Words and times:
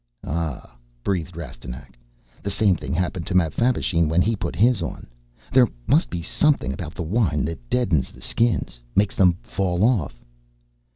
"Ah," 0.25 0.75
breathed 1.03 1.37
Rastignac. 1.37 1.95
"The 2.41 2.49
same 2.49 2.75
thing 2.75 2.91
happened 2.91 3.27
to 3.27 3.35
Mapfabvisheen 3.35 4.09
when 4.09 4.23
he 4.23 4.35
put 4.35 4.55
his 4.55 4.81
on. 4.81 5.05
There 5.51 5.67
must 5.85 6.09
be 6.09 6.23
something 6.23 6.73
about 6.73 6.95
the 6.95 7.03
wine 7.03 7.45
that 7.45 7.69
deadens 7.69 8.11
the 8.11 8.19
Skins, 8.21 8.79
makes 8.95 9.13
them 9.13 9.37
fall 9.43 9.83
off." 9.83 10.19